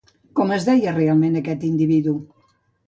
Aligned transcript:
Com 0.39 0.53
es 0.55 0.65
deia 0.69 0.95
realment, 0.97 1.39
aquest 1.43 1.69
individu? 1.71 2.17